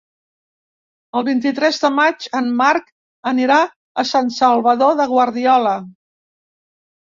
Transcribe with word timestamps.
El 1.19 1.25
vint-i-tres 1.27 1.77
de 1.83 1.91
maig 1.97 2.25
en 2.39 2.47
Marc 2.63 2.89
anirà 3.33 3.59
a 3.67 4.07
Sant 4.15 4.35
Salvador 4.41 4.99
de 5.03 5.09
Guardiola. 5.15 5.79